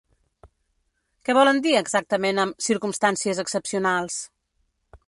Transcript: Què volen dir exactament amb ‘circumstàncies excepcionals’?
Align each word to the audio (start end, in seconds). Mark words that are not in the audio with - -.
Què 1.27 1.35
volen 1.39 1.61
dir 1.67 1.75
exactament 1.81 2.43
amb 2.45 2.67
‘circumstàncies 2.69 3.45
excepcionals’? 3.47 4.19